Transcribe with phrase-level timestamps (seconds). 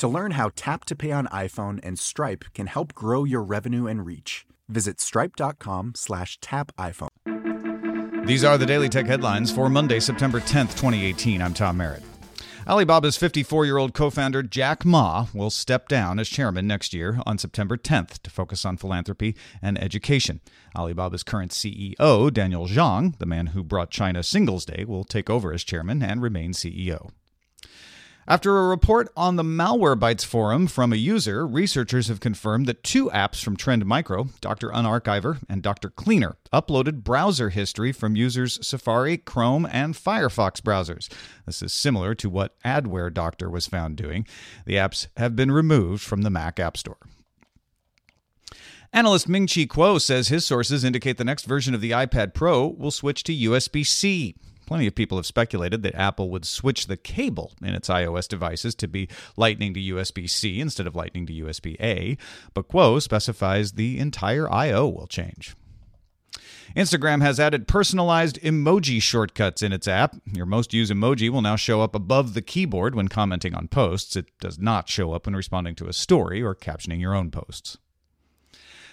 [0.00, 3.86] To learn how Tap to Pay on iPhone and Stripe can help grow your revenue
[3.86, 7.10] and reach, visit stripe.com slash tap iPhone.
[8.26, 11.42] These are the Daily Tech headlines for Monday, September 10th, 2018.
[11.42, 12.02] I'm Tom Merritt.
[12.66, 17.20] Alibaba's 54 year old co founder Jack Ma will step down as chairman next year
[17.26, 20.40] on September 10th to focus on philanthropy and education.
[20.74, 25.52] Alibaba's current CEO, Daniel Zhang, the man who brought China Singles Day, will take over
[25.52, 27.10] as chairman and remain CEO.
[28.28, 33.10] After a report on the Malwarebytes forum from a user, researchers have confirmed that two
[33.10, 34.68] apps from Trend Micro, Dr.
[34.68, 35.90] Unarchiver and Dr.
[35.90, 41.10] Cleaner, uploaded browser history from users' Safari, Chrome, and Firefox browsers.
[41.46, 44.26] This is similar to what Adware Doctor was found doing.
[44.64, 46.98] The apps have been removed from the Mac App Store.
[48.92, 52.66] Analyst Ming Chi Kuo says his sources indicate the next version of the iPad Pro
[52.66, 54.34] will switch to USB C.
[54.70, 58.72] Plenty of people have speculated that Apple would switch the cable in its iOS devices
[58.76, 62.16] to be Lightning to USB C instead of Lightning to USB A,
[62.54, 64.86] but Kuo specifies the entire I.O.
[64.86, 65.56] will change.
[66.76, 70.14] Instagram has added personalized emoji shortcuts in its app.
[70.32, 74.14] Your most used emoji will now show up above the keyboard when commenting on posts.
[74.14, 77.76] It does not show up when responding to a story or captioning your own posts.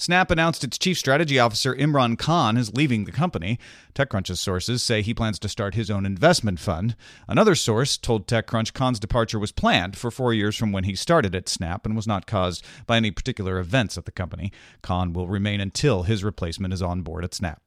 [0.00, 3.58] Snap announced its chief strategy officer Imran Khan is leaving the company.
[3.94, 6.96] TechCrunch's sources say he plans to start his own investment fund.
[7.28, 11.34] Another source told TechCrunch Khan's departure was planned for four years from when he started
[11.34, 14.50] at Snap and was not caused by any particular events at the company.
[14.80, 17.60] Khan will remain until his replacement is on board at Snap.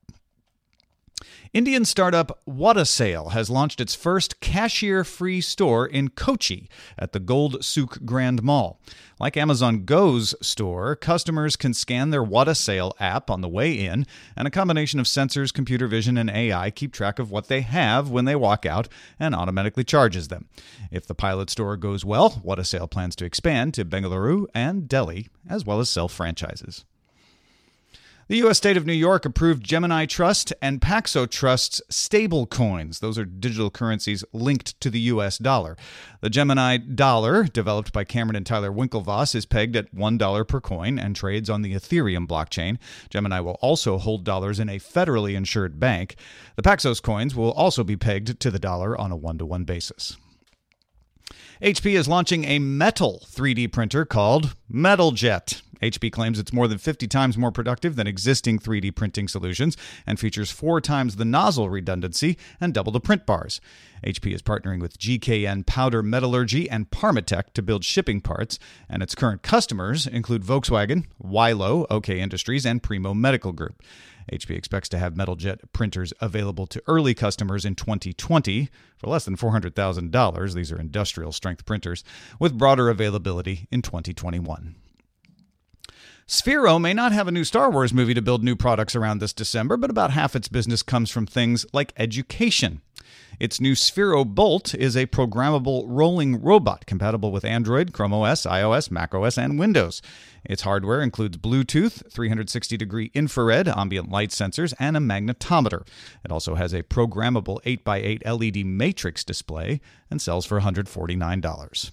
[1.53, 7.63] Indian startup Watasale has launched its first cashier free store in Kochi at the Gold
[7.63, 8.79] Souk Grand Mall.
[9.19, 14.47] Like Amazon Go's store, customers can scan their Watasale app on the way in, and
[14.47, 18.25] a combination of sensors, computer vision, and AI keep track of what they have when
[18.25, 18.87] they walk out
[19.19, 20.49] and automatically charges them.
[20.91, 25.65] If the pilot store goes well, Watasale plans to expand to Bengaluru and Delhi, as
[25.65, 26.83] well as sell franchises.
[28.29, 28.57] The U.S.
[28.57, 32.99] state of New York approved Gemini Trust and Paxos Trust's stable coins.
[32.99, 35.37] Those are digital currencies linked to the U.S.
[35.37, 35.75] dollar.
[36.21, 40.97] The Gemini dollar, developed by Cameron and Tyler Winklevoss, is pegged at $1 per coin
[40.97, 42.77] and trades on the Ethereum blockchain.
[43.09, 46.15] Gemini will also hold dollars in a federally insured bank.
[46.55, 49.65] The Paxos coins will also be pegged to the dollar on a one to one
[49.65, 50.15] basis.
[51.61, 55.61] HP is launching a metal 3D printer called MetalJet.
[55.83, 59.75] HP claims it's more than 50 times more productive than existing 3D printing solutions
[60.07, 63.59] and features four times the nozzle redundancy and double the print bars.
[64.05, 69.13] HP is partnering with GKN Powder Metallurgy and Parmatech to build shipping parts, and its
[69.13, 73.81] current customers include Volkswagen, Wilo, Okay Industries, and Primo Medical Group.
[74.31, 79.35] HP expects to have MetalJet printers available to early customers in 2020 for less than
[79.35, 80.53] $400,000.
[80.53, 82.05] These are industrial strength printers,
[82.39, 84.75] with broader availability in 2021.
[86.27, 89.33] Sphero may not have a new Star Wars movie to build new products around this
[89.33, 92.81] December, but about half its business comes from things like education.
[93.39, 98.89] Its new Sphero Bolt is a programmable rolling robot compatible with Android, Chrome OS, iOS,
[98.89, 100.01] macOS, and Windows.
[100.45, 105.85] Its hardware includes Bluetooth, 360 degree infrared, ambient light sensors, and a magnetometer.
[106.23, 111.91] It also has a programmable 8x8 LED matrix display and sells for $149.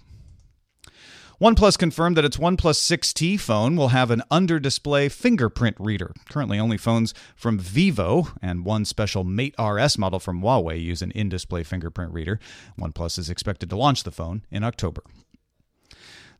[1.41, 6.13] OnePlus confirmed that its OnePlus 6T phone will have an under display fingerprint reader.
[6.29, 11.13] Currently, only phones from Vivo and one special Mate RS model from Huawei use an
[11.13, 12.39] in display fingerprint reader.
[12.79, 15.03] OnePlus is expected to launch the phone in October.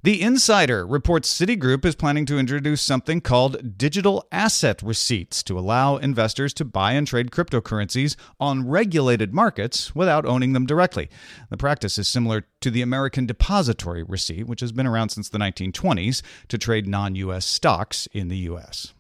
[0.03, 5.99] The Insider reports Citigroup is planning to introduce something called digital asset receipts to allow
[5.99, 11.11] investors to buy and trade cryptocurrencies on regulated markets without owning them directly.
[11.51, 15.37] The practice is similar to the American Depository Receipt, which has been around since the
[15.37, 18.95] 1920s to trade non US stocks in the US.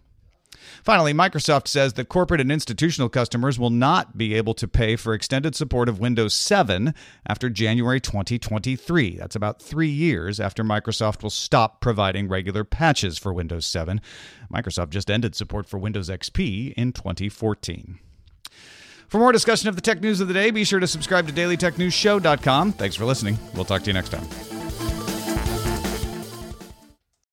[0.82, 5.14] Finally, Microsoft says that corporate and institutional customers will not be able to pay for
[5.14, 6.94] extended support of Windows 7
[7.26, 9.17] after January 2023.
[9.17, 14.00] That's about three years after Microsoft will stop providing regular patches for Windows 7.
[14.52, 17.99] Microsoft just ended support for Windows XP in 2014.
[19.08, 21.32] For more discussion of the tech news of the day, be sure to subscribe to
[21.32, 22.72] dailytechnewsshow.com.
[22.72, 23.38] Thanks for listening.
[23.55, 24.59] We'll talk to you next time.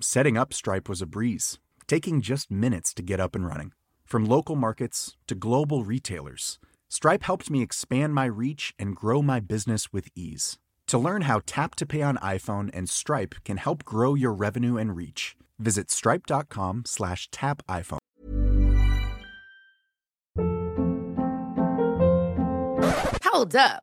[0.00, 1.58] Setting up Stripe was a breeze,
[1.88, 3.72] taking just minutes to get up and running.
[4.04, 9.40] From local markets to global retailers, Stripe helped me expand my reach and grow my
[9.40, 10.56] business with ease.
[10.86, 14.76] To learn how Tap to Pay on iPhone and Stripe can help grow your revenue
[14.76, 17.98] and reach, visit stripe.com slash tap iPhone.
[23.24, 23.82] Hold up.